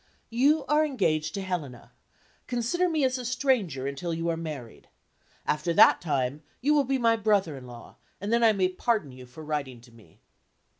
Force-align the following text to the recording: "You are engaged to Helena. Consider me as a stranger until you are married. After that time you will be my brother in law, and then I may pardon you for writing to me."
"You 0.31 0.65
are 0.65 0.83
engaged 0.83 1.35
to 1.35 1.43
Helena. 1.43 1.91
Consider 2.47 2.89
me 2.89 3.03
as 3.03 3.19
a 3.19 3.23
stranger 3.23 3.85
until 3.85 4.15
you 4.15 4.29
are 4.29 4.35
married. 4.35 4.87
After 5.45 5.73
that 5.73 6.01
time 6.01 6.41
you 6.59 6.73
will 6.73 6.85
be 6.85 6.97
my 6.97 7.15
brother 7.15 7.55
in 7.55 7.67
law, 7.67 7.97
and 8.19 8.33
then 8.33 8.43
I 8.43 8.51
may 8.51 8.67
pardon 8.69 9.11
you 9.11 9.27
for 9.27 9.43
writing 9.45 9.79
to 9.81 9.91
me." 9.91 10.19